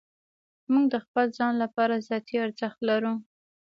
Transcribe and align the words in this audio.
موږ 0.71 0.85
د 0.93 0.95
خپل 1.05 1.25
ځان 1.37 1.53
لپاره 1.63 2.03
ذاتي 2.07 2.35
ارزښت 2.45 2.79
لرو. 2.89 3.13